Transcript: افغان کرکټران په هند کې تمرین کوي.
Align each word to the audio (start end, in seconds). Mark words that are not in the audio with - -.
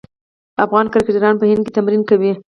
افغان 0.65 0.85
کرکټران 0.93 1.35
په 1.39 1.45
هند 1.49 1.61
کې 1.65 1.75
تمرین 1.77 2.01
کوي. 2.09 2.31